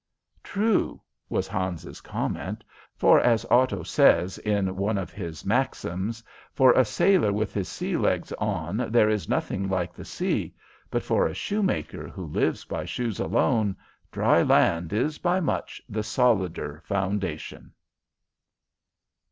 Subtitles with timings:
[0.41, 0.99] "True,"
[1.29, 2.63] was Hans's comment,
[2.95, 7.69] "for as Otto well says in one of his maxims, 'For a sailor with his
[7.69, 10.55] sea legs on there is nothing like the sea,
[10.89, 13.75] but for a shoemaker who lives by shoes alone,
[14.11, 17.71] dry land is by much the solider foundation.'"